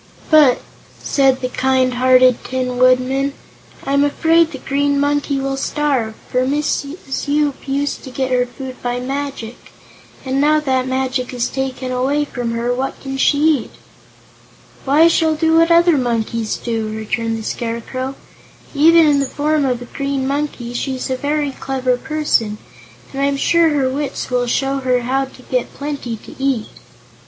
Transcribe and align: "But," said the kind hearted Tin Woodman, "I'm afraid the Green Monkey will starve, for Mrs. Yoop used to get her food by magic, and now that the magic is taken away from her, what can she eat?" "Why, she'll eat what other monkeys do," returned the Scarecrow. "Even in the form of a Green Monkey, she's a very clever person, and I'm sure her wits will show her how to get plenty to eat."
"But," 0.31 0.61
said 1.03 1.41
the 1.41 1.47
kind 1.49 1.93
hearted 1.93 2.43
Tin 2.43 2.79
Woodman, 2.79 3.33
"I'm 3.83 4.03
afraid 4.03 4.51
the 4.51 4.57
Green 4.57 4.99
Monkey 4.99 5.39
will 5.39 5.57
starve, 5.57 6.15
for 6.27 6.41
Mrs. 6.41 7.27
Yoop 7.27 7.67
used 7.67 8.03
to 8.03 8.09
get 8.09 8.31
her 8.31 8.47
food 8.47 8.81
by 8.81 8.99
magic, 8.99 9.71
and 10.25 10.41
now 10.41 10.59
that 10.59 10.81
the 10.85 10.87
magic 10.89 11.35
is 11.35 11.49
taken 11.49 11.91
away 11.91 12.25
from 12.25 12.49
her, 12.53 12.73
what 12.73 12.99
can 12.99 13.15
she 13.17 13.37
eat?" 13.41 13.71
"Why, 14.85 15.07
she'll 15.07 15.37
eat 15.39 15.49
what 15.51 15.69
other 15.69 15.99
monkeys 15.99 16.57
do," 16.57 16.87
returned 16.89 17.37
the 17.37 17.43
Scarecrow. 17.43 18.15
"Even 18.73 19.05
in 19.05 19.19
the 19.19 19.27
form 19.27 19.65
of 19.65 19.83
a 19.83 19.85
Green 19.85 20.25
Monkey, 20.25 20.73
she's 20.73 21.11
a 21.11 21.15
very 21.15 21.51
clever 21.51 21.95
person, 21.95 22.57
and 23.13 23.21
I'm 23.21 23.37
sure 23.37 23.69
her 23.69 23.87
wits 23.87 24.31
will 24.31 24.47
show 24.47 24.79
her 24.79 25.01
how 25.01 25.25
to 25.25 25.43
get 25.43 25.75
plenty 25.75 26.17
to 26.25 26.33
eat." 26.43 26.69